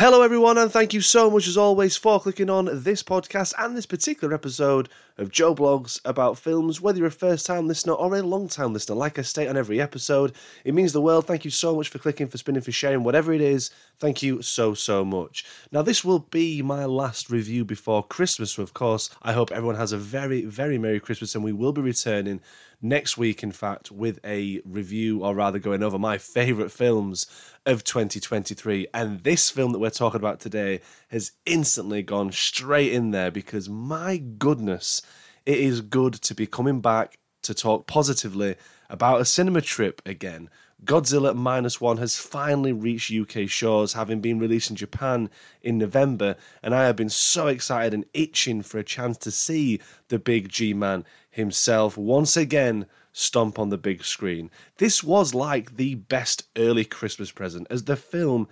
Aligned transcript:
Hello, 0.00 0.22
everyone, 0.22 0.56
and 0.56 0.72
thank 0.72 0.94
you 0.94 1.02
so 1.02 1.30
much 1.30 1.46
as 1.46 1.58
always 1.58 1.94
for 1.94 2.18
clicking 2.18 2.48
on 2.48 2.70
this 2.72 3.02
podcast 3.02 3.52
and 3.58 3.76
this 3.76 3.84
particular 3.84 4.32
episode 4.32 4.88
of 5.18 5.30
Joe 5.30 5.54
Blogs 5.54 6.00
about 6.06 6.38
films. 6.38 6.80
Whether 6.80 7.00
you're 7.00 7.08
a 7.08 7.10
first 7.10 7.44
time 7.44 7.68
listener 7.68 7.92
or 7.92 8.16
a 8.16 8.22
long 8.22 8.48
time 8.48 8.72
listener, 8.72 8.96
like 8.96 9.18
I 9.18 9.22
state 9.22 9.48
on 9.48 9.58
every 9.58 9.78
episode, 9.78 10.32
it 10.64 10.72
means 10.72 10.94
the 10.94 11.02
world. 11.02 11.26
Thank 11.26 11.44
you 11.44 11.50
so 11.50 11.76
much 11.76 11.90
for 11.90 11.98
clicking, 11.98 12.28
for 12.28 12.38
spinning, 12.38 12.62
for 12.62 12.72
sharing, 12.72 13.04
whatever 13.04 13.34
it 13.34 13.42
is. 13.42 13.72
Thank 13.98 14.22
you 14.22 14.40
so, 14.40 14.72
so 14.72 15.04
much. 15.04 15.44
Now, 15.70 15.82
this 15.82 16.02
will 16.02 16.20
be 16.20 16.62
my 16.62 16.86
last 16.86 17.28
review 17.28 17.66
before 17.66 18.02
Christmas, 18.02 18.56
of 18.56 18.72
course, 18.72 19.10
I 19.20 19.34
hope 19.34 19.52
everyone 19.52 19.76
has 19.76 19.92
a 19.92 19.98
very, 19.98 20.46
very 20.46 20.78
Merry 20.78 21.00
Christmas, 21.00 21.34
and 21.34 21.44
we 21.44 21.52
will 21.52 21.72
be 21.72 21.82
returning 21.82 22.40
next 22.82 23.18
week, 23.18 23.42
in 23.42 23.52
fact, 23.52 23.90
with 23.90 24.18
a 24.24 24.62
review, 24.64 25.22
or 25.22 25.34
rather 25.34 25.58
going 25.58 25.82
over 25.82 25.98
my 25.98 26.16
favourite 26.16 26.70
films 26.70 27.26
of 27.66 27.84
2023. 27.84 28.86
And 28.94 29.22
this 29.22 29.50
film 29.50 29.72
that 29.72 29.78
we're 29.78 29.89
talking 29.90 30.20
about 30.20 30.40
today 30.40 30.80
has 31.08 31.32
instantly 31.46 32.02
gone 32.02 32.32
straight 32.32 32.92
in 32.92 33.10
there 33.10 33.30
because, 33.30 33.68
my 33.68 34.16
goodness, 34.16 35.02
it 35.46 35.58
is 35.58 35.80
good 35.80 36.14
to 36.14 36.34
be 36.34 36.46
coming 36.46 36.80
back 36.80 37.18
to 37.42 37.54
talk 37.54 37.86
positively 37.86 38.56
about 38.88 39.20
a 39.20 39.24
cinema 39.24 39.60
trip 39.60 40.02
again. 40.04 40.48
Godzilla 40.84 41.34
Minus 41.34 41.78
One 41.78 41.98
has 41.98 42.16
finally 42.16 42.72
reached 42.72 43.12
UK 43.12 43.48
shores, 43.48 43.92
having 43.92 44.20
been 44.20 44.38
released 44.38 44.70
in 44.70 44.76
Japan 44.76 45.28
in 45.60 45.76
November, 45.76 46.36
and 46.62 46.74
I 46.74 46.86
have 46.86 46.96
been 46.96 47.10
so 47.10 47.48
excited 47.48 47.92
and 47.92 48.06
itching 48.14 48.62
for 48.62 48.78
a 48.78 48.84
chance 48.84 49.18
to 49.18 49.30
see 49.30 49.80
the 50.08 50.18
big 50.18 50.48
G 50.48 50.72
Man 50.72 51.04
himself 51.30 51.98
once 51.98 52.34
again 52.36 52.86
stomp 53.12 53.58
on 53.58 53.68
the 53.68 53.76
big 53.76 54.04
screen. 54.04 54.50
This 54.78 55.04
was 55.04 55.34
like 55.34 55.76
the 55.76 55.96
best 55.96 56.44
early 56.56 56.86
Christmas 56.86 57.30
present, 57.30 57.66
as 57.68 57.84
the 57.84 57.96
film 57.96 58.48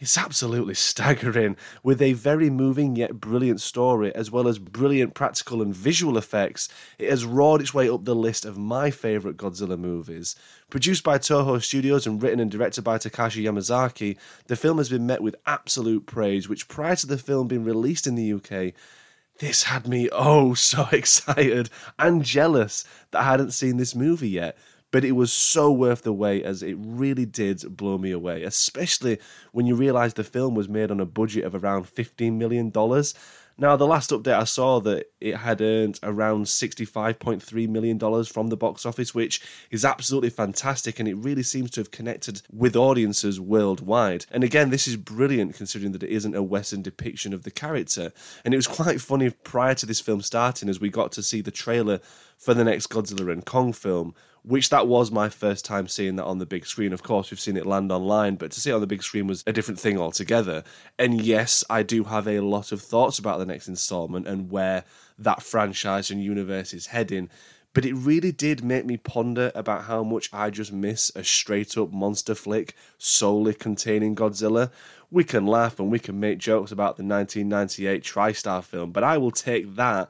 is 0.00 0.18
absolutely 0.18 0.74
staggering, 0.90 1.56
with 1.82 2.02
a 2.02 2.14
very 2.14 2.50
moving 2.50 2.96
yet 2.96 3.20
brilliant 3.20 3.60
story, 3.60 4.12
as 4.14 4.30
well 4.30 4.48
as 4.48 4.58
brilliant 4.58 5.14
practical 5.14 5.62
and 5.62 5.74
visual 5.74 6.18
effects. 6.18 6.68
It 6.98 7.10
has 7.10 7.24
roared 7.24 7.60
its 7.60 7.74
way 7.74 7.88
up 7.88 8.04
the 8.04 8.14
list 8.16 8.44
of 8.44 8.58
my 8.58 8.90
favourite 8.90 9.36
Godzilla 9.36 9.78
movies. 9.78 10.34
Produced 10.70 11.04
by 11.04 11.18
Toho 11.18 11.62
Studios 11.62 12.06
and 12.06 12.22
written 12.22 12.40
and 12.40 12.50
directed 12.50 12.82
by 12.82 12.98
Takashi 12.98 13.44
Yamazaki, 13.44 14.16
the 14.46 14.56
film 14.56 14.78
has 14.78 14.88
been 14.88 15.06
met 15.06 15.22
with 15.22 15.36
absolute 15.46 16.06
praise, 16.06 16.48
which 16.48 16.68
prior 16.68 16.96
to 16.96 17.06
the 17.06 17.18
film 17.18 17.46
being 17.46 17.64
released 17.64 18.06
in 18.06 18.14
the 18.14 18.32
UK, 18.32 18.74
this 19.38 19.64
had 19.64 19.88
me 19.88 20.08
oh 20.12 20.54
so 20.54 20.86
excited 20.92 21.70
and 21.98 22.24
jealous 22.24 22.84
that 23.10 23.20
I 23.20 23.24
hadn't 23.24 23.52
seen 23.52 23.76
this 23.76 23.94
movie 23.94 24.28
yet. 24.28 24.56
But 24.90 25.04
it 25.04 25.12
was 25.12 25.32
so 25.32 25.70
worth 25.70 26.02
the 26.02 26.12
wait 26.12 26.44
as 26.44 26.62
it 26.62 26.76
really 26.78 27.26
did 27.26 27.76
blow 27.76 27.98
me 27.98 28.10
away, 28.10 28.42
especially 28.42 29.18
when 29.52 29.66
you 29.66 29.74
realise 29.76 30.14
the 30.14 30.24
film 30.24 30.54
was 30.54 30.68
made 30.68 30.90
on 30.90 31.00
a 31.00 31.06
budget 31.06 31.44
of 31.44 31.54
around 31.54 31.86
$15 31.86 32.32
million. 32.34 32.72
Now, 33.60 33.76
the 33.76 33.86
last 33.86 34.08
update 34.08 34.38
I 34.38 34.44
saw 34.44 34.80
that 34.80 35.12
it 35.20 35.36
had 35.36 35.60
earned 35.60 36.00
around 36.02 36.46
$65.3 36.46 37.68
million 37.68 38.24
from 38.24 38.46
the 38.48 38.56
box 38.56 38.86
office, 38.86 39.14
which 39.14 39.42
is 39.70 39.84
absolutely 39.84 40.30
fantastic 40.30 40.98
and 40.98 41.06
it 41.06 41.16
really 41.16 41.42
seems 41.42 41.70
to 41.72 41.80
have 41.80 41.90
connected 41.90 42.40
with 42.50 42.74
audiences 42.74 43.38
worldwide. 43.38 44.24
And 44.30 44.42
again, 44.42 44.70
this 44.70 44.88
is 44.88 44.96
brilliant 44.96 45.56
considering 45.56 45.92
that 45.92 46.02
it 46.02 46.08
isn't 46.08 46.34
a 46.34 46.42
Western 46.42 46.80
depiction 46.80 47.34
of 47.34 47.42
the 47.42 47.50
character. 47.50 48.14
And 48.46 48.54
it 48.54 48.56
was 48.56 48.66
quite 48.80 48.98
funny 48.98 49.28
prior 49.28 49.74
to 49.74 49.84
this 49.84 50.00
film 50.00 50.22
starting 50.22 50.70
as 50.70 50.80
we 50.80 50.88
got 50.88 51.12
to 51.12 51.22
see 51.22 51.42
the 51.42 51.50
trailer 51.50 52.00
for 52.38 52.54
the 52.54 52.64
next 52.64 52.86
Godzilla 52.86 53.30
and 53.30 53.44
Kong 53.44 53.74
film, 53.74 54.14
which 54.42 54.70
that 54.70 54.86
was 54.86 55.10
my 55.10 55.28
first 55.28 55.64
time 55.64 55.86
seeing 55.88 56.16
that 56.16 56.24
on 56.24 56.38
the 56.38 56.46
big 56.46 56.66
screen. 56.66 56.92
Of 56.92 57.02
course, 57.02 57.30
we've 57.30 57.40
seen 57.40 57.56
it 57.56 57.66
land 57.66 57.92
online, 57.92 58.36
but 58.36 58.50
to 58.52 58.60
see 58.60 58.70
it 58.70 58.74
on 58.74 58.80
the 58.80 58.86
big 58.86 59.02
screen 59.02 59.26
was 59.26 59.44
a 59.46 59.52
different 59.52 59.80
thing 59.80 59.98
altogether. 59.98 60.64
And 60.98 61.20
yes, 61.20 61.62
I 61.68 61.82
do 61.82 62.04
have 62.04 62.26
a 62.26 62.40
lot 62.40 62.72
of 62.72 62.80
thoughts 62.80 63.18
about 63.18 63.38
the 63.38 63.46
next 63.46 63.68
installment 63.68 64.26
and 64.26 64.50
where 64.50 64.84
that 65.18 65.42
franchise 65.42 66.10
and 66.10 66.22
universe 66.22 66.72
is 66.72 66.86
heading. 66.86 67.28
But 67.72 67.84
it 67.84 67.94
really 67.94 68.32
did 68.32 68.64
make 68.64 68.84
me 68.84 68.96
ponder 68.96 69.52
about 69.54 69.84
how 69.84 70.02
much 70.02 70.28
I 70.32 70.50
just 70.50 70.72
miss 70.72 71.12
a 71.14 71.22
straight 71.22 71.78
up 71.78 71.92
monster 71.92 72.34
flick 72.34 72.74
solely 72.98 73.54
containing 73.54 74.16
Godzilla. 74.16 74.72
We 75.10 75.22
can 75.22 75.46
laugh 75.46 75.78
and 75.78 75.90
we 75.90 76.00
can 76.00 76.18
make 76.18 76.38
jokes 76.38 76.72
about 76.72 76.96
the 76.96 77.04
1998 77.04 78.02
TriStar 78.02 78.64
film, 78.64 78.90
but 78.90 79.04
I 79.04 79.18
will 79.18 79.30
take 79.30 79.76
that 79.76 80.08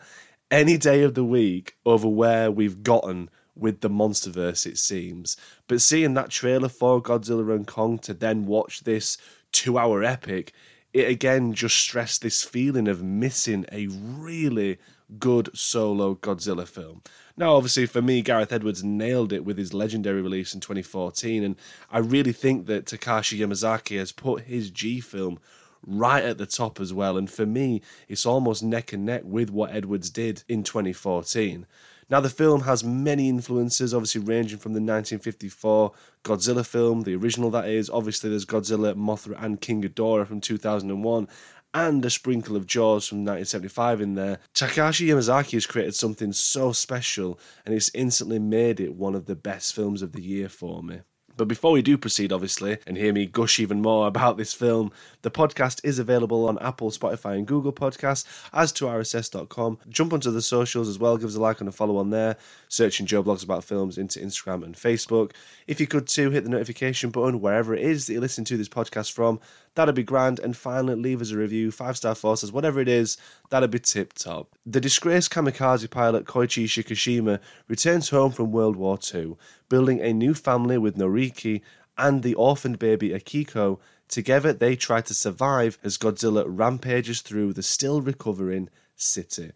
any 0.50 0.78
day 0.78 1.02
of 1.02 1.14
the 1.14 1.24
week 1.24 1.76
over 1.84 2.08
where 2.08 2.50
we've 2.50 2.82
gotten 2.82 3.28
with 3.60 3.80
the 3.80 3.90
MonsterVerse, 3.90 4.66
it 4.66 4.78
seems. 4.78 5.36
But 5.68 5.80
seeing 5.80 6.14
that 6.14 6.30
trailer 6.30 6.68
for 6.68 7.02
Godzilla 7.02 7.54
and 7.54 7.66
Kong 7.66 7.98
to 8.00 8.14
then 8.14 8.46
watch 8.46 8.80
this 8.80 9.18
two 9.52 9.78
hour 9.78 10.02
epic, 10.02 10.52
it 10.92 11.08
again 11.08 11.52
just 11.52 11.76
stressed 11.76 12.22
this 12.22 12.42
feeling 12.42 12.88
of 12.88 13.02
missing 13.02 13.66
a 13.70 13.86
really 13.88 14.78
good 15.18 15.50
solo 15.54 16.14
Godzilla 16.16 16.66
film. 16.66 17.02
Now, 17.36 17.54
obviously, 17.54 17.86
for 17.86 18.02
me, 18.02 18.22
Gareth 18.22 18.52
Edwards 18.52 18.84
nailed 18.84 19.32
it 19.32 19.44
with 19.44 19.56
his 19.56 19.74
legendary 19.74 20.22
release 20.22 20.54
in 20.54 20.60
2014, 20.60 21.44
and 21.44 21.56
I 21.90 21.98
really 21.98 22.32
think 22.32 22.66
that 22.66 22.86
Takashi 22.86 23.38
Yamazaki 23.38 23.98
has 23.98 24.12
put 24.12 24.42
his 24.42 24.70
G 24.70 25.00
film 25.00 25.38
right 25.86 26.24
at 26.24 26.38
the 26.38 26.46
top 26.46 26.80
as 26.80 26.92
well. 26.92 27.16
And 27.16 27.30
for 27.30 27.46
me, 27.46 27.82
it's 28.08 28.26
almost 28.26 28.62
neck 28.62 28.92
and 28.92 29.06
neck 29.06 29.22
with 29.24 29.50
what 29.50 29.72
Edwards 29.74 30.10
did 30.10 30.42
in 30.48 30.62
2014. 30.62 31.66
Now, 32.10 32.18
the 32.18 32.28
film 32.28 32.62
has 32.62 32.82
many 32.82 33.28
influences, 33.28 33.94
obviously 33.94 34.20
ranging 34.22 34.58
from 34.58 34.72
the 34.72 34.80
1954 34.80 35.92
Godzilla 36.24 36.66
film, 36.66 37.02
the 37.02 37.14
original 37.14 37.50
that 37.52 37.68
is. 37.68 37.88
Obviously, 37.88 38.28
there's 38.28 38.44
Godzilla, 38.44 38.94
Mothra, 38.94 39.40
and 39.40 39.60
King 39.60 39.82
Ghidorah 39.82 40.26
from 40.26 40.40
2001, 40.40 41.28
and 41.72 42.04
a 42.04 42.10
sprinkle 42.10 42.56
of 42.56 42.66
Jaws 42.66 43.06
from 43.06 43.18
1975 43.18 44.00
in 44.00 44.14
there. 44.16 44.40
Takashi 44.54 45.06
Yamazaki 45.06 45.52
has 45.52 45.66
created 45.66 45.94
something 45.94 46.32
so 46.32 46.72
special, 46.72 47.38
and 47.64 47.72
it's 47.72 47.92
instantly 47.94 48.40
made 48.40 48.80
it 48.80 48.94
one 48.94 49.14
of 49.14 49.26
the 49.26 49.36
best 49.36 49.72
films 49.72 50.02
of 50.02 50.10
the 50.10 50.22
year 50.22 50.48
for 50.48 50.82
me. 50.82 51.02
But 51.40 51.48
before 51.48 51.72
we 51.72 51.80
do 51.80 51.96
proceed, 51.96 52.32
obviously, 52.32 52.76
and 52.86 52.98
hear 52.98 53.14
me 53.14 53.24
gush 53.24 53.60
even 53.60 53.80
more 53.80 54.06
about 54.06 54.36
this 54.36 54.52
film, 54.52 54.92
the 55.22 55.30
podcast 55.30 55.80
is 55.82 55.98
available 55.98 56.46
on 56.46 56.58
Apple, 56.58 56.90
Spotify, 56.90 57.38
and 57.38 57.46
Google 57.46 57.72
Podcasts, 57.72 58.26
as 58.52 58.72
to 58.72 58.84
RSS.com. 58.84 59.78
Jump 59.88 60.12
onto 60.12 60.30
the 60.30 60.42
socials 60.42 60.86
as 60.86 60.98
well, 60.98 61.16
give 61.16 61.30
us 61.30 61.36
a 61.36 61.40
like 61.40 61.60
and 61.60 61.68
a 61.70 61.72
follow 61.72 61.96
on 61.96 62.10
there, 62.10 62.36
searching 62.68 63.06
Joe 63.06 63.22
Blogs 63.22 63.42
About 63.42 63.64
Films 63.64 63.96
into 63.96 64.20
Instagram 64.20 64.64
and 64.64 64.74
Facebook. 64.74 65.32
If 65.66 65.80
you 65.80 65.86
could 65.86 66.06
too, 66.06 66.28
hit 66.28 66.44
the 66.44 66.50
notification 66.50 67.08
button 67.08 67.40
wherever 67.40 67.74
it 67.74 67.84
is 67.84 68.06
that 68.06 68.12
you 68.12 68.20
listen 68.20 68.44
to 68.44 68.58
this 68.58 68.68
podcast 68.68 69.12
from. 69.12 69.40
That'd 69.76 69.94
be 69.94 70.02
grand. 70.02 70.40
And 70.40 70.56
finally, 70.56 70.96
leave 70.96 71.20
us 71.20 71.30
a 71.30 71.36
review, 71.36 71.70
five 71.70 71.96
star 71.96 72.14
four 72.14 72.30
forces, 72.30 72.52
whatever 72.52 72.80
it 72.80 72.88
is, 72.88 73.16
that'd 73.50 73.70
be 73.70 73.78
tip 73.78 74.12
top. 74.14 74.48
The 74.66 74.80
disgraced 74.80 75.30
kamikaze 75.30 75.88
pilot 75.88 76.24
Koichi 76.24 76.64
Shikishima 76.64 77.38
returns 77.68 78.10
home 78.10 78.32
from 78.32 78.52
World 78.52 78.76
War 78.76 78.98
II, 79.14 79.36
building 79.68 80.00
a 80.00 80.12
new 80.12 80.34
family 80.34 80.76
with 80.76 80.96
Noriko 80.96 81.60
and 81.96 82.22
the 82.22 82.34
orphaned 82.34 82.78
baby 82.78 83.10
Akiko. 83.10 83.78
Together, 84.08 84.52
they 84.52 84.74
try 84.74 85.00
to 85.02 85.14
survive 85.14 85.78
as 85.84 85.96
Godzilla 85.98 86.44
rampages 86.46 87.22
through 87.22 87.52
the 87.52 87.62
still 87.62 88.00
recovering 88.00 88.68
city. 88.96 89.52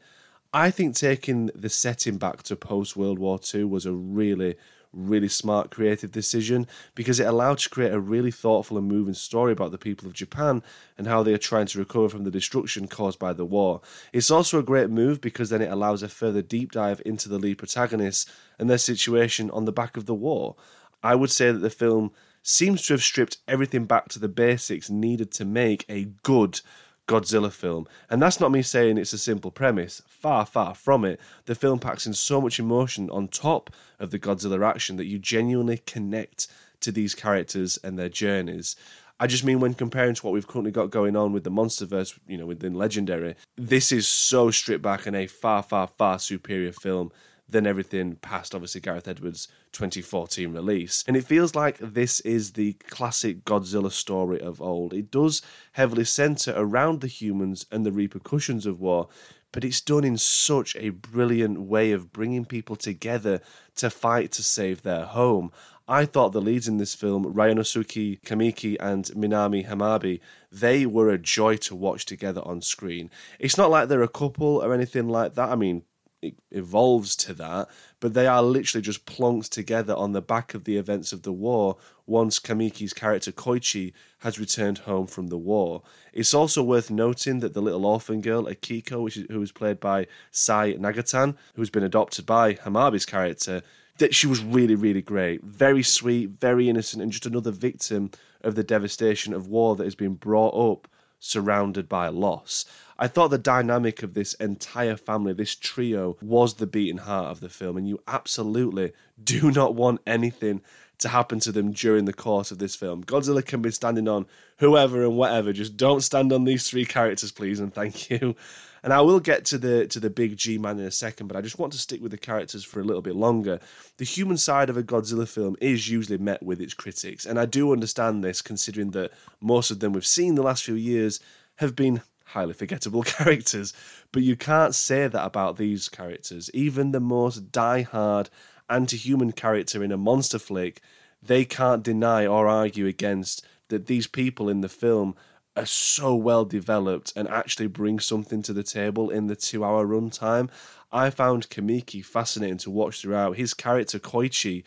I 0.52 0.70
think 0.70 0.94
taking 0.94 1.46
the 1.56 1.68
setting 1.68 2.16
back 2.18 2.44
to 2.44 2.54
post 2.54 2.96
World 2.96 3.18
War 3.18 3.40
II 3.52 3.64
was 3.64 3.86
a 3.86 3.92
really, 3.92 4.54
really 4.94 5.28
smart 5.28 5.70
creative 5.70 6.12
decision 6.12 6.66
because 6.94 7.20
it 7.20 7.26
allowed 7.26 7.58
to 7.58 7.70
create 7.70 7.92
a 7.92 8.00
really 8.00 8.30
thoughtful 8.30 8.78
and 8.78 8.86
moving 8.86 9.14
story 9.14 9.52
about 9.52 9.70
the 9.70 9.78
people 9.78 10.06
of 10.06 10.14
Japan 10.14 10.62
and 10.96 11.06
how 11.06 11.22
they 11.22 11.34
are 11.34 11.38
trying 11.38 11.66
to 11.66 11.78
recover 11.78 12.08
from 12.08 12.24
the 12.24 12.30
destruction 12.30 12.88
caused 12.88 13.18
by 13.18 13.32
the 13.32 13.44
war. 13.44 13.80
It's 14.12 14.30
also 14.30 14.58
a 14.58 14.62
great 14.62 14.90
move 14.90 15.20
because 15.20 15.50
then 15.50 15.62
it 15.62 15.70
allows 15.70 16.02
a 16.02 16.08
further 16.08 16.42
deep 16.42 16.72
dive 16.72 17.02
into 17.04 17.28
the 17.28 17.38
lead 17.38 17.58
protagonists 17.58 18.30
and 18.58 18.70
their 18.70 18.78
situation 18.78 19.50
on 19.50 19.64
the 19.64 19.72
back 19.72 19.96
of 19.96 20.06
the 20.06 20.14
war. 20.14 20.56
I 21.02 21.14
would 21.14 21.30
say 21.30 21.52
that 21.52 21.58
the 21.58 21.70
film 21.70 22.12
seems 22.42 22.86
to 22.86 22.94
have 22.94 23.02
stripped 23.02 23.38
everything 23.48 23.84
back 23.86 24.08
to 24.10 24.18
the 24.18 24.28
basics 24.28 24.90
needed 24.90 25.30
to 25.32 25.44
make 25.44 25.84
a 25.88 26.04
good 26.22 26.60
Godzilla 27.06 27.52
film. 27.52 27.86
And 28.10 28.22
that's 28.22 28.40
not 28.40 28.52
me 28.52 28.62
saying 28.62 28.98
it's 28.98 29.12
a 29.12 29.18
simple 29.18 29.50
premise. 29.50 30.02
Far, 30.06 30.46
far 30.46 30.74
from 30.74 31.04
it. 31.04 31.20
The 31.46 31.54
film 31.54 31.78
packs 31.78 32.06
in 32.06 32.14
so 32.14 32.40
much 32.40 32.58
emotion 32.58 33.10
on 33.10 33.28
top 33.28 33.70
of 33.98 34.10
the 34.10 34.18
Godzilla 34.18 34.66
action 34.66 34.96
that 34.96 35.06
you 35.06 35.18
genuinely 35.18 35.78
connect 35.78 36.48
to 36.80 36.92
these 36.92 37.14
characters 37.14 37.78
and 37.82 37.98
their 37.98 38.08
journeys. 38.08 38.76
I 39.20 39.26
just 39.26 39.44
mean 39.44 39.60
when 39.60 39.74
comparing 39.74 40.14
to 40.14 40.26
what 40.26 40.32
we've 40.32 40.46
currently 40.46 40.72
got 40.72 40.90
going 40.90 41.14
on 41.14 41.32
with 41.32 41.44
the 41.44 41.50
MonsterVerse, 41.50 42.18
you 42.26 42.36
know, 42.36 42.46
within 42.46 42.74
Legendary, 42.74 43.36
this 43.56 43.92
is 43.92 44.08
so 44.08 44.50
stripped 44.50 44.82
back 44.82 45.06
and 45.06 45.14
a 45.14 45.26
far, 45.26 45.62
far, 45.62 45.86
far 45.86 46.18
superior 46.18 46.72
film 46.72 47.12
than 47.48 47.66
everything 47.66 48.16
past, 48.16 48.54
obviously, 48.54 48.80
Gareth 48.80 49.08
Edwards' 49.08 49.48
2014 49.72 50.52
release. 50.52 51.04
And 51.06 51.16
it 51.16 51.24
feels 51.24 51.54
like 51.54 51.78
this 51.78 52.20
is 52.20 52.52
the 52.52 52.72
classic 52.88 53.44
Godzilla 53.44 53.92
story 53.92 54.40
of 54.40 54.62
old. 54.62 54.94
It 54.94 55.10
does 55.10 55.42
heavily 55.72 56.04
centre 56.04 56.54
around 56.56 57.00
the 57.00 57.06
humans 57.06 57.66
and 57.70 57.84
the 57.84 57.92
repercussions 57.92 58.66
of 58.66 58.80
war, 58.80 59.08
but 59.52 59.64
it's 59.64 59.80
done 59.80 60.04
in 60.04 60.18
such 60.18 60.74
a 60.76 60.88
brilliant 60.88 61.60
way 61.60 61.92
of 61.92 62.12
bringing 62.12 62.44
people 62.44 62.76
together 62.76 63.40
to 63.76 63.90
fight 63.90 64.32
to 64.32 64.42
save 64.42 64.82
their 64.82 65.04
home. 65.04 65.52
I 65.86 66.06
thought 66.06 66.32
the 66.32 66.40
leads 66.40 66.66
in 66.66 66.78
this 66.78 66.94
film, 66.94 67.34
Ryunosuke 67.34 68.22
Kamiki 68.22 68.76
and 68.80 69.04
Minami 69.04 69.68
Hamabe, 69.68 70.20
they 70.50 70.86
were 70.86 71.10
a 71.10 71.18
joy 71.18 71.56
to 71.58 71.76
watch 71.76 72.06
together 72.06 72.40
on 72.42 72.62
screen. 72.62 73.10
It's 73.38 73.58
not 73.58 73.70
like 73.70 73.88
they're 73.88 74.02
a 74.02 74.08
couple 74.08 74.62
or 74.64 74.72
anything 74.72 75.08
like 75.08 75.34
that. 75.34 75.50
I 75.50 75.56
mean, 75.56 75.82
it 76.24 76.34
evolves 76.50 77.14
to 77.16 77.34
that, 77.34 77.68
but 78.00 78.14
they 78.14 78.26
are 78.26 78.42
literally 78.42 78.82
just 78.82 79.06
plonked 79.06 79.50
together 79.50 79.94
on 79.94 80.12
the 80.12 80.22
back 80.22 80.54
of 80.54 80.64
the 80.64 80.76
events 80.76 81.12
of 81.12 81.22
the 81.22 81.32
war 81.32 81.76
once 82.06 82.38
Kamiki's 82.38 82.92
character 82.92 83.32
Koichi 83.32 83.92
has 84.18 84.38
returned 84.38 84.78
home 84.78 85.06
from 85.06 85.28
the 85.28 85.38
war. 85.38 85.82
It's 86.12 86.34
also 86.34 86.62
worth 86.62 86.90
noting 86.90 87.40
that 87.40 87.54
the 87.54 87.62
little 87.62 87.86
orphan 87.86 88.20
girl, 88.20 88.44
Akiko, 88.44 89.02
which 89.02 89.16
is, 89.16 89.26
who 89.30 89.40
was 89.40 89.52
played 89.52 89.80
by 89.80 90.06
Sai 90.30 90.74
Nagatan, 90.74 91.36
who's 91.54 91.70
been 91.70 91.82
adopted 91.82 92.26
by 92.26 92.54
Hamabe's 92.54 93.06
character, 93.06 93.62
that 93.98 94.14
she 94.14 94.26
was 94.26 94.42
really, 94.42 94.74
really 94.74 95.02
great. 95.02 95.42
Very 95.44 95.82
sweet, 95.82 96.30
very 96.40 96.68
innocent, 96.68 97.02
and 97.02 97.12
just 97.12 97.26
another 97.26 97.52
victim 97.52 98.10
of 98.42 98.54
the 98.54 98.64
devastation 98.64 99.32
of 99.32 99.48
war 99.48 99.76
that 99.76 99.84
has 99.84 99.94
been 99.94 100.14
brought 100.14 100.72
up 100.72 100.88
surrounded 101.24 101.88
by 101.88 102.08
loss. 102.08 102.66
I 102.98 103.08
thought 103.08 103.28
the 103.28 103.38
dynamic 103.38 104.02
of 104.02 104.14
this 104.14 104.34
entire 104.34 104.96
family, 104.96 105.32
this 105.32 105.54
trio, 105.54 106.16
was 106.20 106.54
the 106.54 106.66
beating 106.66 106.98
heart 106.98 107.30
of 107.30 107.40
the 107.40 107.48
film, 107.48 107.76
and 107.76 107.88
you 107.88 108.00
absolutely 108.06 108.92
do 109.22 109.50
not 109.50 109.74
want 109.74 110.00
anything 110.06 110.60
to 110.98 111.08
happen 111.08 111.40
to 111.40 111.50
them 111.50 111.72
during 111.72 112.04
the 112.04 112.12
course 112.12 112.50
of 112.50 112.58
this 112.58 112.76
film. 112.76 113.02
Godzilla 113.02 113.44
can 113.44 113.62
be 113.62 113.72
standing 113.72 114.06
on 114.06 114.26
whoever 114.58 115.02
and 115.02 115.16
whatever. 115.16 115.52
Just 115.52 115.76
don't 115.76 116.02
stand 116.02 116.32
on 116.32 116.44
these 116.44 116.68
three 116.68 116.84
characters, 116.84 117.32
please, 117.32 117.58
and 117.58 117.74
thank 117.74 118.10
you. 118.10 118.36
And 118.84 118.92
I 118.92 119.00
will 119.00 119.18
get 119.18 119.46
to 119.46 119.56
the 119.56 119.86
to 119.86 119.98
the 119.98 120.10
big 120.10 120.36
G 120.36 120.58
man 120.58 120.78
in 120.78 120.84
a 120.84 120.90
second, 120.90 121.26
but 121.26 121.38
I 121.38 121.40
just 121.40 121.58
want 121.58 121.72
to 121.72 121.78
stick 121.78 122.02
with 122.02 122.10
the 122.10 122.18
characters 122.18 122.64
for 122.64 122.80
a 122.80 122.84
little 122.84 123.00
bit 123.00 123.16
longer. 123.16 123.58
The 123.96 124.04
human 124.04 124.36
side 124.36 124.68
of 124.68 124.76
a 124.76 124.82
Godzilla 124.82 125.26
film 125.26 125.56
is 125.58 125.88
usually 125.88 126.18
met 126.18 126.42
with 126.42 126.60
its 126.60 126.74
critics, 126.74 127.24
and 127.24 127.40
I 127.40 127.46
do 127.46 127.72
understand 127.72 128.22
this, 128.22 128.42
considering 128.42 128.90
that 128.90 129.12
most 129.40 129.70
of 129.70 129.80
them 129.80 129.94
we've 129.94 130.06
seen 130.06 130.34
the 130.34 130.42
last 130.42 130.64
few 130.64 130.74
years 130.74 131.18
have 131.56 131.74
been 131.74 132.02
highly 132.26 132.52
forgettable 132.52 133.02
characters. 133.16 133.72
But 134.12 134.22
you 134.22 134.36
can't 134.36 134.74
say 134.74 135.08
that 135.08 135.24
about 135.24 135.56
these 135.56 135.88
characters. 135.88 136.50
Even 136.52 136.92
the 136.92 137.00
most 137.00 137.50
die-hard 137.50 138.28
anti-human 138.68 139.32
character 139.32 139.82
in 139.82 139.92
a 139.92 139.96
monster 139.96 140.38
flick, 140.38 140.82
they 141.22 141.46
can't 141.46 141.82
deny 141.82 142.26
or 142.26 142.48
argue 142.48 142.86
against 142.86 143.46
that 143.68 143.86
these 143.86 144.06
people 144.06 144.50
in 144.50 144.60
the 144.60 144.68
film 144.68 145.16
are 145.56 145.66
so 145.66 146.14
well 146.14 146.44
developed 146.44 147.12
and 147.16 147.28
actually 147.28 147.66
bring 147.68 148.00
something 148.00 148.42
to 148.42 148.52
the 148.52 148.62
table 148.62 149.10
in 149.10 149.26
the 149.26 149.36
two 149.36 149.64
hour 149.64 149.86
runtime. 149.86 150.50
I 150.92 151.10
found 151.10 151.50
Kamiki 151.50 152.04
fascinating 152.04 152.58
to 152.58 152.70
watch 152.70 153.00
throughout. 153.00 153.36
His 153.36 153.54
character 153.54 153.98
Koichi, 153.98 154.64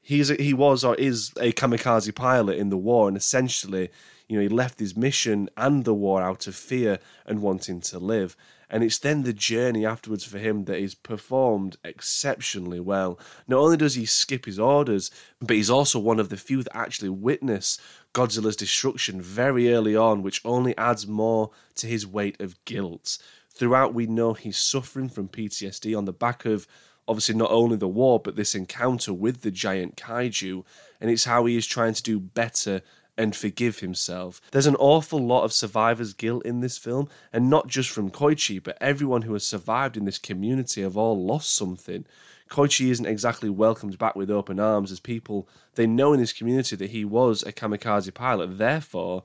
he's 0.00 0.30
a, 0.30 0.34
he 0.34 0.54
was 0.54 0.84
or 0.84 0.94
is 0.96 1.32
a 1.40 1.52
kamikaze 1.52 2.14
pilot 2.14 2.58
in 2.58 2.70
the 2.70 2.76
war, 2.76 3.08
and 3.08 3.16
essentially, 3.16 3.90
you 4.28 4.36
know, 4.36 4.42
he 4.42 4.48
left 4.48 4.78
his 4.78 4.96
mission 4.96 5.48
and 5.56 5.84
the 5.84 5.94
war 5.94 6.22
out 6.22 6.46
of 6.46 6.54
fear 6.54 6.98
and 7.26 7.42
wanting 7.42 7.80
to 7.82 7.98
live. 7.98 8.36
And 8.70 8.82
it's 8.82 8.98
then 8.98 9.22
the 9.22 9.32
journey 9.32 9.86
afterwards 9.86 10.24
for 10.24 10.38
him 10.38 10.64
that 10.64 10.78
is 10.78 10.94
performed 10.94 11.76
exceptionally 11.84 12.80
well. 12.80 13.20
Not 13.46 13.58
only 13.58 13.76
does 13.76 13.94
he 13.94 14.06
skip 14.06 14.46
his 14.46 14.58
orders, 14.58 15.10
but 15.40 15.56
he's 15.56 15.70
also 15.70 15.98
one 15.98 16.18
of 16.18 16.28
the 16.28 16.36
few 16.36 16.62
that 16.62 16.76
actually 16.76 17.10
witness 17.10 17.78
Godzilla's 18.14 18.56
destruction 18.56 19.20
very 19.20 19.74
early 19.74 19.94
on, 19.94 20.22
which 20.22 20.40
only 20.44 20.76
adds 20.78 21.06
more 21.06 21.50
to 21.74 21.86
his 21.86 22.06
weight 22.06 22.40
of 22.40 22.64
guilt. 22.64 23.18
Throughout, 23.50 23.92
we 23.92 24.06
know 24.06 24.32
he's 24.32 24.56
suffering 24.56 25.08
from 25.08 25.28
PTSD 25.28 25.96
on 25.98 26.06
the 26.06 26.12
back 26.12 26.44
of 26.44 26.66
obviously 27.06 27.34
not 27.34 27.50
only 27.50 27.76
the 27.76 27.88
war, 27.88 28.18
but 28.18 28.36
this 28.36 28.54
encounter 28.54 29.12
with 29.12 29.42
the 29.42 29.50
giant 29.50 29.96
kaiju, 29.96 30.64
and 31.00 31.10
it's 31.10 31.24
how 31.24 31.44
he 31.44 31.56
is 31.56 31.66
trying 31.66 31.92
to 31.94 32.02
do 32.02 32.18
better 32.18 32.80
and 33.16 33.36
forgive 33.36 33.78
himself. 33.80 34.40
There's 34.50 34.66
an 34.66 34.76
awful 34.76 35.24
lot 35.24 35.44
of 35.44 35.52
survivor's 35.52 36.14
guilt 36.14 36.44
in 36.46 36.60
this 36.60 36.78
film, 36.78 37.08
and 37.32 37.50
not 37.50 37.68
just 37.68 37.90
from 37.90 38.10
Koichi, 38.10 38.62
but 38.62 38.78
everyone 38.80 39.22
who 39.22 39.34
has 39.34 39.46
survived 39.46 39.96
in 39.96 40.04
this 40.04 40.18
community 40.18 40.82
have 40.82 40.96
all 40.96 41.24
lost 41.24 41.54
something. 41.54 42.06
Koichi 42.50 42.90
isn't 42.90 43.06
exactly 43.06 43.48
welcomed 43.48 43.98
back 43.98 44.14
with 44.14 44.30
open 44.30 44.60
arms 44.60 44.92
as 44.92 45.00
people 45.00 45.48
they 45.74 45.86
know 45.86 46.12
in 46.12 46.20
this 46.20 46.32
community 46.32 46.76
that 46.76 46.90
he 46.90 47.04
was 47.04 47.42
a 47.42 47.52
kamikaze 47.52 48.12
pilot. 48.12 48.58
Therefore, 48.58 49.24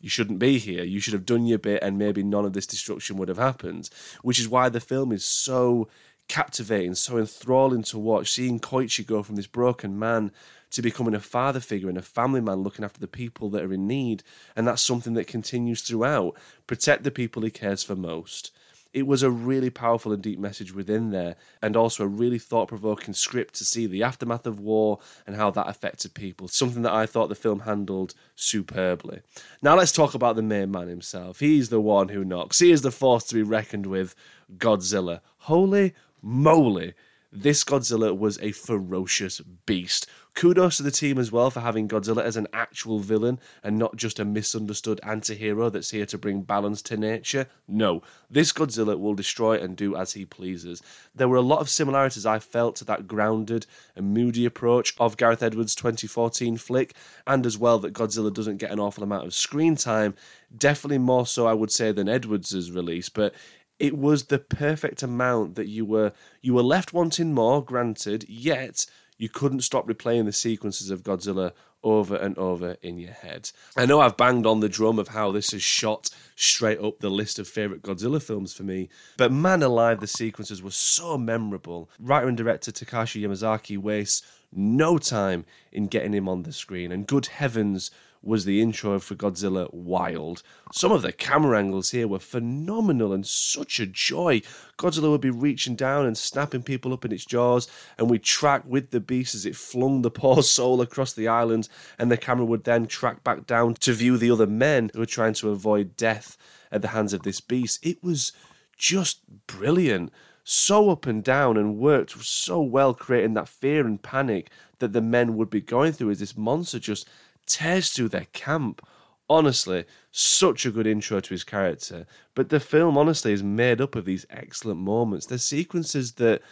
you 0.00 0.08
shouldn't 0.08 0.38
be 0.38 0.58
here. 0.58 0.84
You 0.84 1.00
should 1.00 1.14
have 1.14 1.26
done 1.26 1.46
your 1.46 1.58
bit, 1.58 1.82
and 1.82 1.98
maybe 1.98 2.22
none 2.22 2.44
of 2.44 2.52
this 2.52 2.66
destruction 2.66 3.16
would 3.16 3.28
have 3.28 3.38
happened. 3.38 3.90
Which 4.22 4.38
is 4.38 4.48
why 4.48 4.68
the 4.68 4.80
film 4.80 5.12
is 5.12 5.24
so 5.24 5.88
captivating, 6.28 6.94
so 6.94 7.18
enthralling 7.18 7.82
to 7.84 7.98
watch. 7.98 8.30
Seeing 8.30 8.60
Koichi 8.60 9.06
go 9.06 9.22
from 9.22 9.36
this 9.36 9.46
broken 9.46 9.98
man 9.98 10.30
to 10.70 10.82
becoming 10.82 11.14
a 11.14 11.20
father 11.20 11.60
figure 11.60 11.88
and 11.88 11.98
a 11.98 12.02
family 12.02 12.40
man 12.40 12.62
looking 12.62 12.84
after 12.84 13.00
the 13.00 13.08
people 13.08 13.50
that 13.50 13.64
are 13.64 13.72
in 13.72 13.86
need. 13.86 14.22
And 14.54 14.66
that's 14.66 14.82
something 14.82 15.14
that 15.14 15.26
continues 15.26 15.82
throughout. 15.82 16.36
Protect 16.66 17.02
the 17.02 17.10
people 17.10 17.42
he 17.42 17.50
cares 17.50 17.82
for 17.82 17.96
most. 17.96 18.52
It 18.92 19.06
was 19.06 19.22
a 19.22 19.30
really 19.30 19.70
powerful 19.70 20.12
and 20.12 20.22
deep 20.22 20.38
message 20.38 20.74
within 20.74 21.10
there, 21.10 21.36
and 21.62 21.76
also 21.76 22.04
a 22.04 22.08
really 22.08 22.40
thought 22.40 22.68
provoking 22.68 23.14
script 23.14 23.54
to 23.54 23.64
see 23.64 23.86
the 23.86 24.02
aftermath 24.02 24.46
of 24.46 24.58
war 24.58 24.98
and 25.26 25.36
how 25.36 25.50
that 25.52 25.68
affected 25.68 26.14
people. 26.14 26.48
Something 26.48 26.82
that 26.82 26.92
I 26.92 27.06
thought 27.06 27.28
the 27.28 27.36
film 27.36 27.60
handled 27.60 28.14
superbly. 28.34 29.20
Now 29.62 29.76
let's 29.76 29.92
talk 29.92 30.14
about 30.14 30.34
the 30.34 30.42
main 30.42 30.72
man 30.72 30.88
himself. 30.88 31.38
He's 31.38 31.68
the 31.68 31.80
one 31.80 32.08
who 32.08 32.24
knocks. 32.24 32.58
He 32.58 32.72
is 32.72 32.82
the 32.82 32.90
force 32.90 33.24
to 33.24 33.34
be 33.36 33.42
reckoned 33.42 33.86
with 33.86 34.16
Godzilla. 34.58 35.20
Holy 35.38 35.94
moly! 36.20 36.94
This 37.32 37.62
Godzilla 37.62 38.16
was 38.16 38.38
a 38.40 38.50
ferocious 38.50 39.40
beast 39.40 40.08
Kudos 40.34 40.76
to 40.76 40.82
the 40.82 40.90
team 40.90 41.18
as 41.18 41.32
well 41.32 41.50
for 41.50 41.60
having 41.60 41.88
Godzilla 41.88 42.22
as 42.22 42.36
an 42.36 42.46
actual 42.52 43.00
villain 43.00 43.40
and 43.62 43.78
not 43.78 43.96
just 43.96 44.18
a 44.18 44.24
misunderstood 44.24 45.00
anti 45.02 45.34
hero 45.34 45.68
that's 45.68 45.90
here 45.90 46.06
to 46.06 46.18
bring 46.18 46.42
balance 46.42 46.80
to 46.82 46.96
nature. 46.96 47.46
No, 47.66 48.02
this 48.30 48.52
Godzilla 48.52 48.98
will 48.98 49.14
destroy 49.14 49.60
and 49.60 49.76
do 49.76 49.96
as 49.96 50.12
he 50.12 50.24
pleases. 50.24 50.82
There 51.14 51.28
were 51.28 51.36
a 51.36 51.42
lot 51.42 51.60
of 51.60 51.68
similarities 51.68 52.24
I 52.24 52.38
felt 52.38 52.76
to 52.76 52.84
that 52.86 53.08
grounded 53.08 53.66
and 53.96 54.14
moody 54.14 54.46
approach 54.46 54.94
of 54.98 55.16
Gareth 55.16 55.42
Edwards' 55.42 55.74
2014 55.74 56.56
flick, 56.56 56.94
and 57.26 57.44
as 57.44 57.58
well 57.58 57.78
that 57.80 57.92
Godzilla 57.92 58.32
doesn't 58.32 58.58
get 58.58 58.70
an 58.70 58.80
awful 58.80 59.04
amount 59.04 59.26
of 59.26 59.34
screen 59.34 59.76
time. 59.76 60.14
Definitely 60.56 60.98
more 60.98 61.26
so, 61.26 61.46
I 61.46 61.54
would 61.54 61.70
say, 61.70 61.92
than 61.92 62.08
Edwards' 62.08 62.70
release, 62.70 63.08
but 63.08 63.34
it 63.80 63.96
was 63.96 64.24
the 64.24 64.38
perfect 64.38 65.02
amount 65.02 65.56
that 65.56 65.66
you 65.66 65.84
were 65.84 66.12
you 66.42 66.54
were 66.54 66.62
left 66.62 66.92
wanting 66.92 67.34
more 67.34 67.64
granted 67.64 68.24
yet 68.28 68.86
you 69.16 69.28
couldn't 69.28 69.60
stop 69.60 69.86
replaying 69.88 70.26
the 70.26 70.32
sequences 70.32 70.90
of 70.90 71.02
Godzilla 71.02 71.52
over 71.82 72.16
and 72.16 72.36
over 72.38 72.76
in 72.82 72.98
your 72.98 73.12
head. 73.12 73.50
I 73.76 73.86
know 73.86 74.00
I've 74.00 74.16
banged 74.16 74.46
on 74.46 74.60
the 74.60 74.68
drum 74.68 74.98
of 74.98 75.08
how 75.08 75.30
this 75.30 75.50
has 75.52 75.62
shot 75.62 76.10
straight 76.36 76.78
up 76.78 77.00
the 77.00 77.10
list 77.10 77.38
of 77.38 77.48
favourite 77.48 77.82
Godzilla 77.82 78.22
films 78.22 78.52
for 78.52 78.62
me, 78.62 78.88
but 79.16 79.32
man 79.32 79.62
alive, 79.62 80.00
the 80.00 80.06
sequences 80.06 80.62
were 80.62 80.70
so 80.70 81.18
memorable. 81.18 81.90
Writer 81.98 82.28
and 82.28 82.36
director 82.36 82.72
Takashi 82.72 83.22
Yamazaki 83.22 83.78
wastes 83.78 84.22
no 84.52 84.98
time 84.98 85.44
in 85.72 85.86
getting 85.86 86.12
him 86.12 86.28
on 86.28 86.42
the 86.42 86.52
screen, 86.52 86.90
and 86.90 87.06
good 87.06 87.26
heavens, 87.26 87.90
was 88.22 88.44
the 88.44 88.60
intro 88.60 88.98
for 88.98 89.14
Godzilla 89.14 89.72
Wild. 89.72 90.42
Some 90.72 90.92
of 90.92 91.02
the 91.02 91.12
camera 91.12 91.58
angles 91.58 91.90
here 91.90 92.06
were 92.06 92.18
phenomenal 92.18 93.12
and 93.12 93.26
such 93.26 93.80
a 93.80 93.86
joy. 93.86 94.42
Godzilla 94.78 95.10
would 95.10 95.20
be 95.20 95.30
reaching 95.30 95.74
down 95.74 96.06
and 96.06 96.16
snapping 96.16 96.62
people 96.62 96.92
up 96.92 97.04
in 97.04 97.12
its 97.12 97.24
jaws, 97.24 97.68
and 97.98 98.10
we'd 98.10 98.22
track 98.22 98.62
with 98.66 98.90
the 98.90 99.00
beast 99.00 99.34
as 99.34 99.46
it 99.46 99.56
flung 99.56 100.02
the 100.02 100.10
poor 100.10 100.42
soul 100.42 100.80
across 100.80 101.12
the 101.12 101.28
island, 101.28 101.68
and 101.98 102.10
the 102.10 102.16
camera 102.16 102.44
would 102.44 102.64
then 102.64 102.86
track 102.86 103.24
back 103.24 103.46
down 103.46 103.74
to 103.74 103.92
view 103.92 104.18
the 104.18 104.30
other 104.30 104.46
men 104.46 104.90
who 104.92 105.00
were 105.00 105.06
trying 105.06 105.34
to 105.34 105.50
avoid 105.50 105.96
death 105.96 106.36
at 106.70 106.82
the 106.82 106.88
hands 106.88 107.12
of 107.12 107.22
this 107.22 107.40
beast. 107.40 107.84
It 107.84 108.02
was 108.02 108.32
just 108.76 109.20
brilliant 109.46 110.12
so 110.42 110.90
up 110.90 111.06
and 111.06 111.22
down 111.22 111.56
and 111.56 111.76
worked 111.76 112.10
so 112.22 112.60
well 112.60 112.94
creating 112.94 113.34
that 113.34 113.48
fear 113.48 113.86
and 113.86 114.02
panic 114.02 114.50
that 114.78 114.92
the 114.92 115.00
men 115.00 115.36
would 115.36 115.50
be 115.50 115.60
going 115.60 115.92
through 115.92 116.10
as 116.10 116.18
this 116.18 116.36
monster 116.36 116.78
just 116.78 117.08
tears 117.50 117.90
through 117.90 118.08
their 118.08 118.26
camp. 118.32 118.80
Honestly, 119.28 119.84
such 120.10 120.66
a 120.66 120.70
good 120.70 120.86
intro 120.86 121.20
to 121.20 121.34
his 121.34 121.44
character. 121.44 122.06
But 122.34 122.48
the 122.48 122.58
film, 122.58 122.98
honestly, 122.98 123.32
is 123.32 123.42
made 123.42 123.80
up 123.80 123.94
of 123.94 124.04
these 124.04 124.26
excellent 124.30 124.80
moments. 124.80 125.26
There's 125.26 125.44
sequences 125.44 126.12
that 126.12 126.42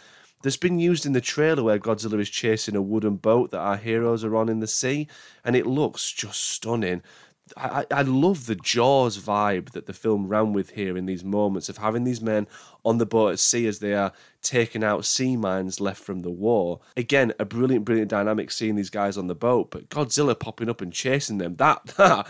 that's 0.41 0.57
been 0.57 0.79
used 0.79 1.05
in 1.05 1.11
the 1.11 1.19
trailer 1.19 1.63
where 1.63 1.79
Godzilla 1.79 2.19
is 2.19 2.29
chasing 2.29 2.75
a 2.75 2.81
wooden 2.81 3.17
boat 3.17 3.51
that 3.51 3.59
our 3.59 3.75
heroes 3.75 4.23
are 4.23 4.35
on 4.37 4.47
in 4.47 4.61
the 4.61 4.67
sea, 4.67 5.07
and 5.43 5.55
it 5.55 5.67
looks 5.67 6.11
just 6.11 6.39
stunning. 6.39 7.01
I, 7.57 7.85
I 7.91 8.01
love 8.03 8.45
the 8.45 8.55
Jaws 8.55 9.17
vibe 9.17 9.71
that 9.71 9.85
the 9.85 9.93
film 9.93 10.27
ran 10.27 10.53
with 10.53 10.71
here 10.71 10.97
in 10.97 11.05
these 11.05 11.23
moments 11.23 11.69
of 11.69 11.77
having 11.77 12.03
these 12.03 12.21
men 12.21 12.47
on 12.85 12.97
the 12.97 13.05
boat 13.05 13.33
at 13.33 13.39
sea 13.39 13.67
as 13.67 13.79
they 13.79 13.93
are 13.93 14.13
taking 14.41 14.83
out 14.83 15.05
sea 15.05 15.35
mines 15.35 15.81
left 15.81 16.01
from 16.01 16.21
the 16.21 16.29
war. 16.29 16.79
Again, 16.95 17.33
a 17.39 17.45
brilliant, 17.45 17.85
brilliant 17.85 18.09
dynamic 18.09 18.51
seeing 18.51 18.75
these 18.75 18.89
guys 18.89 19.17
on 19.17 19.27
the 19.27 19.35
boat, 19.35 19.71
but 19.71 19.89
Godzilla 19.89 20.37
popping 20.37 20.69
up 20.69 20.81
and 20.81 20.93
chasing 20.93 21.37
them. 21.37 21.55
That, 21.57 21.85
that 21.97 22.27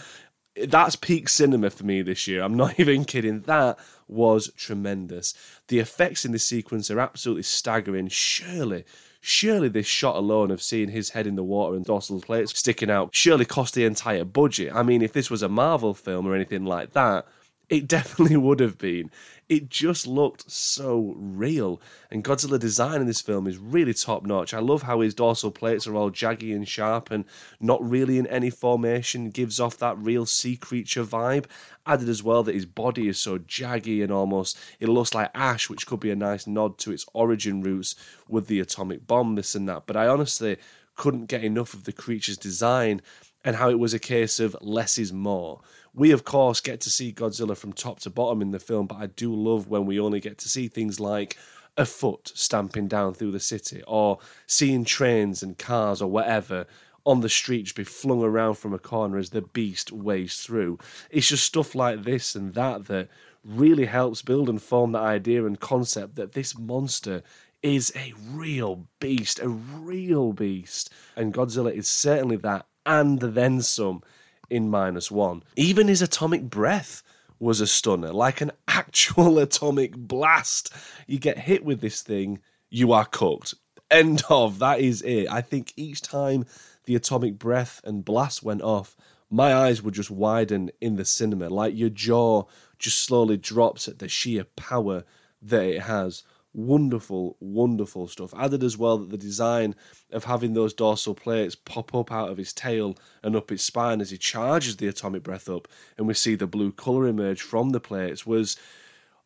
that's 0.67 0.95
peak 0.95 1.29
cinema 1.29 1.69
for 1.69 1.85
me 1.85 2.01
this 2.01 2.27
year. 2.27 2.41
I'm 2.43 2.57
not 2.57 2.79
even 2.79 3.05
kidding. 3.05 3.41
That 3.41 3.77
was 4.07 4.51
tremendous. 4.57 5.33
The 5.67 5.79
effects 5.79 6.25
in 6.25 6.31
this 6.31 6.45
sequence 6.45 6.89
are 6.89 6.99
absolutely 6.99 7.43
staggering. 7.43 8.07
Surely, 8.07 8.85
surely 9.21 9.69
this 9.69 9.85
shot 9.85 10.15
alone 10.15 10.51
of 10.51 10.61
seeing 10.61 10.89
his 10.89 11.11
head 11.11 11.27
in 11.27 11.35
the 11.35 11.43
water 11.43 11.75
and 11.75 11.85
dorsal 11.85 12.21
plates 12.21 12.57
sticking 12.57 12.89
out 12.89 13.09
surely 13.13 13.45
cost 13.45 13.73
the 13.73 13.85
entire 13.85 14.23
budget. 14.23 14.73
I 14.73 14.83
mean, 14.83 15.01
if 15.01 15.13
this 15.13 15.29
was 15.29 15.43
a 15.43 15.49
Marvel 15.49 15.93
film 15.93 16.25
or 16.25 16.35
anything 16.35 16.65
like 16.65 16.93
that, 16.93 17.25
it 17.69 17.87
definitely 17.87 18.37
would 18.37 18.59
have 18.59 18.77
been. 18.77 19.11
It 19.49 19.67
just 19.67 20.05
looked 20.05 20.51
so 20.51 21.15
real. 21.17 21.81
And 22.11 22.23
Godzilla 22.23 22.59
design 22.59 23.01
in 23.01 23.07
this 23.07 23.19
film 23.19 23.47
is 23.47 23.57
really 23.57 23.95
top 23.95 24.23
notch. 24.23 24.53
I 24.53 24.59
love 24.59 24.83
how 24.83 25.01
his 25.01 25.15
dorsal 25.15 25.49
plates 25.49 25.87
are 25.87 25.95
all 25.95 26.11
jaggy 26.11 26.55
and 26.55 26.67
sharp 26.67 27.09
and 27.09 27.25
not 27.59 27.83
really 27.83 28.19
in 28.19 28.27
any 28.27 28.51
formation, 28.51 29.31
gives 29.31 29.59
off 29.59 29.79
that 29.79 29.97
real 29.97 30.27
sea 30.27 30.55
creature 30.55 31.03
vibe. 31.03 31.47
Added 31.87 32.09
as 32.09 32.21
well 32.21 32.43
that 32.43 32.53
his 32.53 32.67
body 32.67 33.07
is 33.07 33.17
so 33.17 33.39
jaggy 33.39 34.03
and 34.03 34.11
almost 34.11 34.55
it 34.79 34.87
looks 34.87 35.15
like 35.15 35.31
ash, 35.33 35.67
which 35.67 35.87
could 35.87 35.99
be 35.99 36.11
a 36.11 36.15
nice 36.15 36.45
nod 36.45 36.77
to 36.79 36.91
its 36.91 37.07
origin 37.13 37.63
roots 37.63 37.95
with 38.27 38.45
the 38.45 38.59
atomic 38.59 39.07
bomb, 39.07 39.33
this 39.33 39.55
and 39.55 39.67
that. 39.67 39.87
But 39.87 39.97
I 39.97 40.05
honestly 40.05 40.57
couldn't 40.95 41.25
get 41.25 41.43
enough 41.43 41.73
of 41.73 41.85
the 41.85 41.91
creature's 41.91 42.37
design 42.37 43.01
and 43.43 43.55
how 43.55 43.69
it 43.69 43.79
was 43.79 43.95
a 43.95 43.99
case 43.99 44.39
of 44.39 44.55
less 44.61 44.99
is 44.99 45.11
more. 45.11 45.61
We, 45.99 46.11
of 46.11 46.23
course, 46.23 46.61
get 46.61 46.79
to 46.81 46.89
see 46.89 47.11
Godzilla 47.11 47.57
from 47.57 47.73
top 47.73 47.99
to 47.99 48.09
bottom 48.09 48.41
in 48.41 48.51
the 48.51 48.59
film, 48.59 48.87
but 48.87 48.99
I 48.99 49.07
do 49.07 49.35
love 49.35 49.67
when 49.67 49.85
we 49.85 49.99
only 49.99 50.21
get 50.21 50.37
to 50.37 50.47
see 50.47 50.69
things 50.69 50.97
like 50.97 51.35
a 51.75 51.85
foot 51.85 52.31
stamping 52.33 52.87
down 52.87 53.13
through 53.13 53.31
the 53.31 53.39
city, 53.41 53.83
or 53.85 54.19
seeing 54.47 54.85
trains 54.85 55.43
and 55.43 55.57
cars 55.57 56.01
or 56.01 56.09
whatever 56.09 56.67
on 57.05 57.19
the 57.19 57.27
street 57.27 57.63
just 57.63 57.75
be 57.75 57.83
flung 57.83 58.23
around 58.23 58.53
from 58.53 58.73
a 58.73 58.79
corner 58.79 59.17
as 59.17 59.31
the 59.31 59.41
beast 59.41 59.91
waves 59.91 60.37
through. 60.37 60.79
It's 61.09 61.27
just 61.27 61.45
stuff 61.45 61.75
like 61.75 62.05
this 62.05 62.33
and 62.33 62.53
that 62.53 62.85
that 62.85 63.09
really 63.43 63.85
helps 63.85 64.21
build 64.21 64.47
and 64.47 64.61
form 64.61 64.93
the 64.93 64.99
idea 64.99 65.45
and 65.45 65.59
concept 65.59 66.15
that 66.15 66.31
this 66.31 66.57
monster 66.57 67.23
is 67.61 67.91
a 67.93 68.13
real 68.31 68.87
beast, 69.01 69.41
a 69.41 69.49
real 69.49 70.31
beast. 70.31 70.93
And 71.17 71.33
Godzilla 71.33 71.73
is 71.73 71.89
certainly 71.89 72.37
that 72.37 72.67
and 72.85 73.19
then 73.19 73.61
some 73.61 74.01
in 74.49 74.69
minus 74.69 75.11
one. 75.11 75.43
Even 75.55 75.87
his 75.87 76.01
atomic 76.01 76.43
breath 76.43 77.03
was 77.39 77.61
a 77.61 77.67
stunner, 77.67 78.11
like 78.11 78.41
an 78.41 78.51
actual 78.67 79.39
atomic 79.47 79.95
blast. 79.95 80.73
You 81.07 81.19
get 81.19 81.37
hit 81.37 81.63
with 81.63 81.81
this 81.81 82.01
thing, 82.01 82.39
you 82.69 82.91
are 82.91 83.05
cooked. 83.05 83.53
End 83.89 84.23
of. 84.29 84.59
That 84.59 84.79
is 84.79 85.01
it. 85.01 85.27
I 85.29 85.41
think 85.41 85.73
each 85.75 86.01
time 86.01 86.45
the 86.85 86.95
atomic 86.95 87.39
breath 87.39 87.81
and 87.83 88.05
blast 88.05 88.43
went 88.43 88.61
off, 88.61 88.95
my 89.31 89.53
eyes 89.53 89.81
would 89.81 89.93
just 89.93 90.11
widen 90.11 90.71
in 90.81 90.95
the 90.95 91.05
cinema, 91.05 91.49
like 91.49 91.75
your 91.75 91.89
jaw 91.89 92.43
just 92.77 93.03
slowly 93.03 93.37
drops 93.37 93.87
at 93.87 93.99
the 93.99 94.07
sheer 94.07 94.43
power 94.43 95.03
that 95.41 95.63
it 95.63 95.81
has 95.83 96.23
wonderful, 96.53 97.37
wonderful 97.39 98.07
stuff. 98.07 98.33
Added 98.37 98.63
as 98.63 98.77
well 98.77 98.97
that 98.97 99.09
the 99.09 99.17
design 99.17 99.75
of 100.11 100.23
having 100.23 100.53
those 100.53 100.73
dorsal 100.73 101.15
plates 101.15 101.55
pop 101.55 101.93
up 101.93 102.11
out 102.11 102.29
of 102.29 102.37
his 102.37 102.53
tail 102.53 102.97
and 103.23 103.35
up 103.35 103.49
his 103.49 103.61
spine 103.61 104.01
as 104.01 104.11
he 104.11 104.17
charges 104.17 104.77
the 104.77 104.87
atomic 104.87 105.23
breath 105.23 105.49
up, 105.49 105.67
and 105.97 106.07
we 106.07 106.13
see 106.13 106.35
the 106.35 106.47
blue 106.47 106.71
colour 106.71 107.07
emerge 107.07 107.41
from 107.41 107.69
the 107.69 107.79
plates 107.79 108.25
was, 108.25 108.57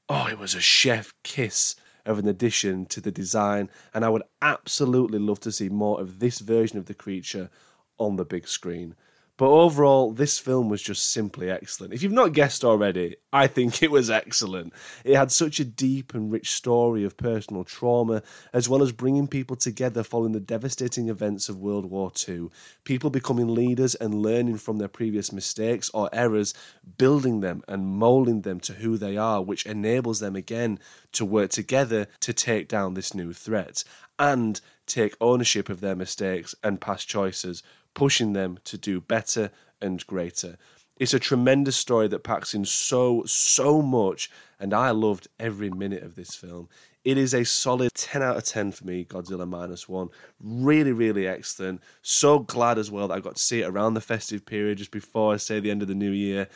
oh, 0.09 0.27
it 0.27 0.37
was 0.37 0.55
a 0.55 0.61
chef 0.61 1.13
kiss 1.23 1.75
of 2.05 2.19
an 2.19 2.27
addition 2.27 2.85
to 2.87 2.99
the 2.99 3.11
design, 3.11 3.69
and 3.93 4.03
I 4.03 4.09
would 4.09 4.23
absolutely 4.41 5.19
love 5.19 5.39
to 5.41 5.51
see 5.51 5.69
more 5.69 6.01
of 6.01 6.19
this 6.19 6.39
version 6.39 6.77
of 6.77 6.85
the 6.85 6.93
creature 6.93 7.49
on 7.97 8.17
the 8.17 8.25
big 8.25 8.47
screen. 8.47 8.95
But 9.35 9.49
overall, 9.49 10.11
this 10.11 10.37
film 10.37 10.69
was 10.69 10.81
just 10.83 11.11
simply 11.11 11.49
excellent. 11.49 11.91
If 11.91 12.03
you've 12.03 12.11
not 12.11 12.33
guessed 12.33 12.63
already, 12.63 13.15
I 13.31 13.47
think 13.47 13.81
it 13.81 13.89
was 13.89 14.11
excellent. 14.11 14.73
It 15.03 15.15
had 15.15 15.31
such 15.31 15.59
a 15.59 15.65
deep 15.65 16.13
and 16.13 16.31
rich 16.31 16.51
story 16.51 17.03
of 17.03 17.17
personal 17.17 17.63
trauma, 17.63 18.21
as 18.53 18.69
well 18.69 18.83
as 18.83 18.91
bringing 18.91 19.27
people 19.27 19.55
together 19.55 20.03
following 20.03 20.33
the 20.33 20.39
devastating 20.39 21.09
events 21.09 21.49
of 21.49 21.57
World 21.57 21.85
War 21.85 22.11
II. 22.29 22.49
People 22.83 23.09
becoming 23.09 23.47
leaders 23.47 23.95
and 23.95 24.21
learning 24.21 24.59
from 24.59 24.77
their 24.77 24.87
previous 24.87 25.31
mistakes 25.31 25.89
or 25.95 26.11
errors, 26.13 26.53
building 26.99 27.39
them 27.39 27.63
and 27.67 27.87
molding 27.87 28.41
them 28.41 28.59
to 28.59 28.73
who 28.73 28.97
they 28.97 29.17
are, 29.17 29.41
which 29.41 29.65
enables 29.65 30.19
them 30.19 30.35
again 30.35 30.77
to 31.13 31.25
work 31.25 31.49
together 31.49 32.05
to 32.19 32.33
take 32.33 32.67
down 32.67 32.93
this 32.93 33.15
new 33.15 33.33
threat 33.33 33.83
and 34.19 34.61
take 34.85 35.15
ownership 35.19 35.69
of 35.69 35.81
their 35.81 35.95
mistakes 35.95 36.53
and 36.63 36.79
past 36.79 37.07
choices 37.07 37.63
pushing 37.93 38.33
them 38.33 38.59
to 38.65 38.77
do 38.77 39.01
better 39.01 39.51
and 39.81 40.05
greater. 40.07 40.57
It's 40.99 41.13
a 41.13 41.19
tremendous 41.19 41.75
story 41.75 42.07
that 42.07 42.23
packs 42.23 42.53
in 42.53 42.65
so, 42.65 43.23
so 43.25 43.81
much, 43.81 44.29
and 44.59 44.73
I 44.73 44.91
loved 44.91 45.27
every 45.39 45.69
minute 45.69 46.03
of 46.03 46.15
this 46.15 46.35
film. 46.35 46.69
It 47.03 47.17
is 47.17 47.33
a 47.33 47.43
solid 47.43 47.93
10 47.95 48.21
out 48.21 48.37
of 48.37 48.45
10 48.45 48.71
for 48.71 48.85
me, 48.85 49.03
Godzilla 49.03 49.47
Minus 49.47 49.89
One. 49.89 50.09
Really, 50.39 50.93
really 50.93 51.27
excellent. 51.27 51.81
So 52.01 52.39
glad 52.39 52.77
as 52.77 52.89
well 52.89 53.09
that 53.09 53.15
I 53.15 53.19
got 53.19 53.35
to 53.35 53.41
see 53.41 53.61
it 53.61 53.67
around 53.67 53.95
the 53.95 54.01
festive 54.01 54.45
period 54.45 54.77
just 54.77 54.91
before 54.91 55.33
I 55.33 55.37
say 55.37 55.59
the 55.59 55.71
end 55.71 55.81
of 55.81 55.89
the 55.89 55.95
new 55.95 56.11
year. 56.11 56.47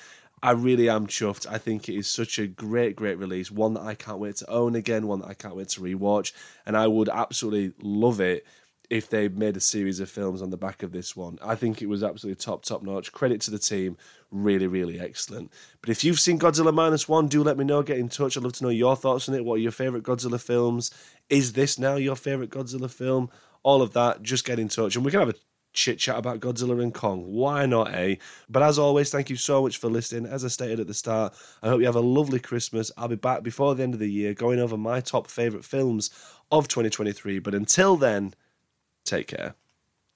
I 0.42 0.52
really 0.52 0.88
am 0.88 1.08
chuffed. 1.08 1.48
I 1.48 1.58
think 1.58 1.90
it 1.90 1.96
is 1.96 2.08
such 2.08 2.40
a 2.40 2.48
great, 2.48 2.96
great 2.96 3.18
release. 3.18 3.52
One 3.52 3.74
that 3.74 3.82
I 3.82 3.96
can't 3.96 4.20
wait 4.20 4.38
to 4.38 4.50
own 4.50 4.76
again, 4.76 5.08
one 5.08 5.20
that 5.20 5.30
I 5.30 5.34
can't 5.34 5.56
wait 5.56 5.70
to 5.70 5.82
rewatch. 5.82 6.32
And 6.66 6.78
I 6.78 6.88
would 6.88 7.10
absolutely 7.10 7.74
love 7.82 8.22
it 8.22 8.46
if 8.90 9.10
they 9.10 9.28
made 9.28 9.58
a 9.58 9.62
series 9.62 10.00
of 10.00 10.10
films 10.10 10.42
on 10.42 10.50
the 10.50 10.58
back 10.58 10.82
of 10.82 10.92
this 10.92 11.16
one. 11.16 11.38
I 11.42 11.56
think 11.56 11.82
it 11.82 11.88
was 11.88 12.04
absolutely 12.04 12.40
top, 12.42 12.64
top 12.64 12.84
notch. 12.84 13.12
Credit 13.12 13.42
to 13.42 13.52
the 13.52 13.60
team. 13.60 13.98
Really, 14.32 14.68
really 14.68 15.00
excellent. 15.00 15.52
But 15.82 15.90
if 15.90 16.04
you've 16.04 16.20
seen 16.20 16.40
Godzilla 16.40 16.74
Minus 16.74 17.10
One, 17.10 17.28
do 17.28 17.44
let 17.44 17.58
me 17.58 17.66
know. 17.66 17.84
Get 17.84 17.98
in 17.98 18.10
touch. 18.10 18.38
I'd 18.38 18.44
love 18.44 18.54
to 18.54 18.64
know 18.64 18.70
your 18.70 18.96
thoughts 18.96 19.28
on 19.28 19.36
it. 19.36 19.44
What 19.44 19.56
are 19.56 19.60
your 19.60 19.72
favourite 19.72 20.06
Godzilla 20.06 20.42
films? 20.42 20.92
Is 21.30 21.54
this 21.54 21.78
now 21.78 21.96
your 21.96 22.16
favourite 22.16 22.50
Godzilla 22.50 22.90
film? 22.90 23.30
All 23.64 23.82
of 23.82 23.94
that. 23.94 24.24
Just 24.24 24.46
get 24.46 24.60
in 24.60 24.70
touch 24.70 24.96
and 24.96 25.04
we 25.04 25.12
can 25.12 25.20
have 25.20 25.30
a 25.30 25.36
chit 25.74 26.00
chat 26.00 26.18
about 26.18 26.40
Godzilla 26.40 26.82
and 26.82 26.94
Kong. 26.94 27.24
Why 27.26 27.66
not, 27.66 27.94
eh? 27.94 28.16
But 28.50 28.64
as 28.64 28.80
always, 28.80 29.12
thank 29.12 29.30
you 29.30 29.36
so 29.36 29.62
much 29.62 29.78
for 29.78 29.90
listening. 29.90 30.32
As 30.32 30.44
I 30.44 30.48
stated 30.48 30.80
at 30.80 30.88
the 30.88 30.94
start, 30.94 31.36
I 31.62 31.68
hope 31.68 31.80
you 31.80 31.86
have 31.86 31.96
a 31.96 32.02
lovely 32.02 32.40
Christmas. 32.40 32.92
I'll 32.98 33.08
be 33.08 33.16
back 33.16 33.44
before 33.44 33.76
the 33.76 33.84
end 33.84 33.94
of 33.94 34.00
the 34.00 34.10
year 34.10 34.34
going 34.34 34.60
over 34.60 34.78
my 34.78 35.02
top 35.02 35.28
favourite 35.28 35.66
films 35.66 36.10
of 36.52 36.68
2023. 36.68 37.40
But 37.40 37.54
until 37.54 37.96
then, 37.96 38.34
Take 39.08 39.28
care. 39.28 39.56